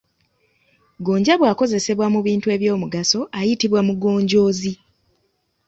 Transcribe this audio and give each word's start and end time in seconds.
Gonja 1.05 1.33
bw’akozesebwa 1.39 2.05
mu 2.13 2.19
bintu 2.27 2.47
eby’omugaso 2.55 3.19
ayitibwa 3.39 3.79
Mugonjoozi. 3.87 4.71